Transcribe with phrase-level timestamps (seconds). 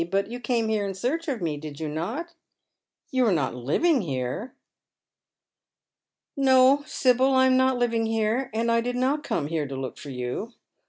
[0.09, 2.33] But you came here in search of me, did you not?
[3.11, 4.55] You are not living here?""
[6.35, 9.99] No, Sibyl, I am not living here, and I did not come here to look
[9.99, 10.53] for you.